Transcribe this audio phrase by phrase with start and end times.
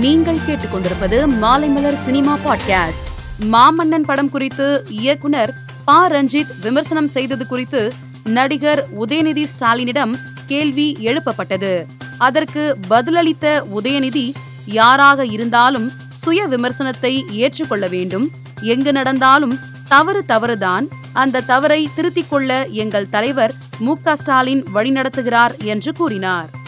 [0.00, 3.08] நீங்கள் கேட்டுக்கொண்டிருப்பது Maalaimalar cinema podcast.
[3.52, 6.08] மாமன்னன் படம் குறித்து இயக்குனர் ப.
[6.08, 7.92] ரஞ்சித் விமர்சனம் செய்தது குறித்து
[8.24, 10.14] நடிகர் உதயநிதி ஸ்டாலினிடம்
[10.46, 11.86] கேள்வி எழுப்பப்பட்டது.
[12.18, 14.34] அதற்கு பதிலளித்த உதயநிதி
[14.66, 18.30] யாராக இருந்தாலும் சுய விமர்சனத்தை ஏற்றுக்கொள்ள வேண்டும்.
[18.60, 19.58] எங்கு நடந்தாலும்
[19.88, 20.88] தவறு தவறுதான்.
[21.12, 23.94] அந்த தவறை திருத்திக் கொள்ள எங்கள் தலைவர் மு.
[24.02, 24.16] க.
[24.16, 26.58] ஸ்டாலின் வழிநடத்துகிறார் என்று கூறினார்.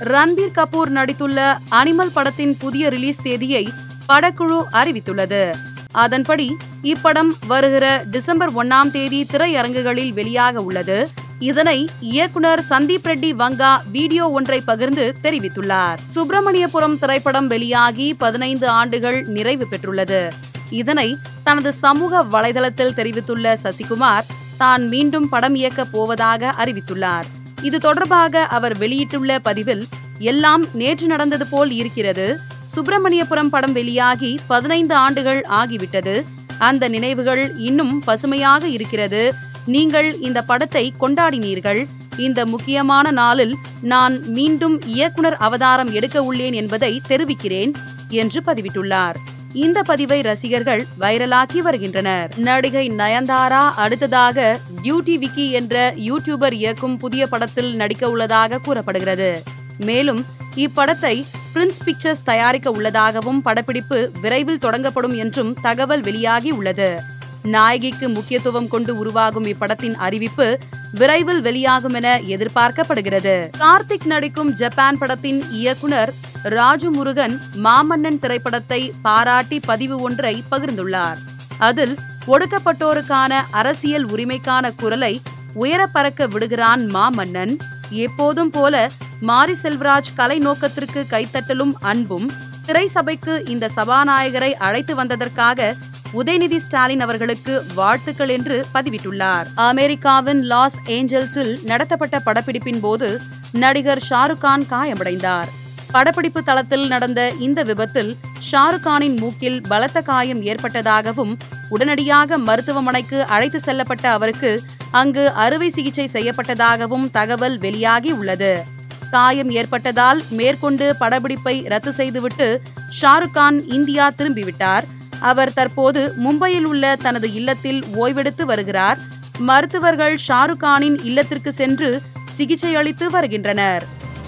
[0.00, 3.68] ரன்பீர் கபூர் நடித்துள்ள அனிமல் படத்தின் புதிய ரிலீஸ் தேதியை
[4.08, 5.54] படக்குழு அறிவித்துள்ளது.
[5.92, 11.08] அதன்படி இப்படம் வருகிற டிசம்பர் ஒன்னாம் தேதி திரையரங்குகளில் வெளியாக உள்ளது.
[11.38, 15.98] இதனை இயக்குனர் சந்தீப் ரெட்டி வங்கா வீடியோ ஒன்றை பகிர்ந்து தெரிவித்துள்ளார்.
[16.14, 20.30] சுப்பிரமணியபுரம் திரைப்படம் வெளியாகி பதினைந்து ஆண்டுகள் நிறைவு பெற்றுள்ளது.
[20.70, 24.22] இதனை தனது சமூக வலைதளத்தில் தெரிவித்துள்ள சசிகுமார்
[24.56, 27.24] தான் மீண்டும் படம் இயக்கப் போவதாக அறிவித்துள்ளார்.
[27.62, 29.86] இது தொடர்பாக அவர் வெளியிட்டுள்ள பதிவில்
[30.18, 32.38] எல்லாம் நேற்று நடந்தது போல் இருக்கிறது.
[32.76, 36.22] சுப்பிரமணியபுரம் படம் வெளியாகி பதினைந்து ஆண்டுகள் ஆகிவிட்டது.
[36.58, 39.34] அந்த நினைவுகள் இன்னும் பசுமையாக இருக்கிறது.
[39.66, 41.86] நீங்கள் இந்த படத்தை கொண்டாடினீர்கள்.
[42.16, 47.72] இந்த முக்கியமான நாளில் நான் மீண்டும் இயக்குனர் அவதாரம் எடுக்க உள்ளேன் என்பதை தெரிவிக்கிறேன்
[48.08, 49.14] என்று பதிவிட்டுள்ளார்.
[49.52, 52.32] இந்த பதிவை ரசிகர்கள் வைரலாக்கி வருகின்றனர்.
[52.36, 59.42] நடிகை நயன்தாரா அடுத்ததாக டியூட்டி விக்கி என்ற யூடியூபர் இயக்கும் புதிய படத்தில் நடிக்க உள்ளதாக கூறப்படுகிறது.
[59.78, 60.24] மேலும்
[60.56, 67.00] இப்படத்தை பிரின்ஸ் பிக்சர்ஸ் தயாரிக்க உள்ளதாகவும் படப்பிடிப்பு விரைவில் தொடங்கப்படும் என்றும் தகவல் வெளியாகி உள்ளது.
[67.44, 70.58] நாயகிக்கு முக்கியத்துவம் கொண்டு உருவாகும் இப்படத்தின் அறிவிப்பு
[70.92, 73.48] விரைவில் வெளியாகும் என எதிர்பார்க்கப்படுகிறது.
[73.58, 81.18] கார்த்திக் நடிக்கும் ஜப்பான் படத்தின் இயக்குனர் ராஜு முருகன் மாமன்னன் திரைப்படத்தை பாராட்டி பதிவு ஒன்றை பகிர்ந்துள்ளார்.
[81.58, 85.20] அதில் ஒடுக்கப்பட்டோருக்கான அரசியல் உரிமைக்கான குரலை
[85.54, 87.56] உயர பறக்க விடுகிறான் மாமன்னன்.
[87.90, 88.88] எப்போதும் போல
[89.20, 92.30] மாரி செல்வராஜ் கலை நோக்கத்திற்கு கைத்தட்டலும் அன்பும்
[92.66, 95.74] திரை சபைக்கு இந்த சபாநாயகரை அழைத்து வந்ததற்காக
[96.14, 99.46] உதயநிதி ஸ்டாலின் அவர்களுக்கு வாழ்த்துக்கள் என்று பதிவிட்டுள்ளார்.
[99.54, 103.20] அமெரிக்காவின் லாஸ் ஏஞ்சல்ஸில் நடத்தப்பட்ட படப்பிடிப்பின் போது
[103.52, 105.48] நடிகர் ஷாருக் கான் காயமடைந்தார்.
[105.90, 108.16] படப்பிடிப்பு தளத்தில் நடந்த இந்த விபத்தில்
[108.52, 117.10] ஷாருக் கானின் மூக்கில் பலத்த காயம் ஏற்பட்டதாகவும் உடனடியாக மருத்துவமனைக்கு அழைத்து செல்லப்பட்ட அவருக்கு அங்கு அறுவை சிகிச்சை செய்யப்பட்டதாகவும்
[117.10, 118.64] தகவல் வெளியாகி உள்ளது.
[119.10, 122.60] காயம் ஏற்பட்டதால் மேற்கொண்டு படப்பிடிப்பை ரத்து செய்துவிட்டு
[123.00, 124.98] ஷாருக் கான் இந்தியா திரும்பிவிட்டார்.
[125.20, 128.98] அவர் தற்போது மும்பையில் உள்ள தனது இல்லத்தில் ஓய்வெடுத்து வருகிறார்.
[129.38, 133.84] மருத்துவர்கள் ஷாருக் கானின் இல்லத்திற்கு சென்று சிகிச்சை அளித்து வருகின்றனர்.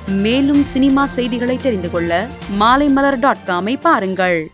[0.07, 2.27] மேலும் சினிமா செய்திகளை தெரிந்து கொள்ள
[2.61, 4.51] மாலைமலர் டாட் காமை பாருங்கள்.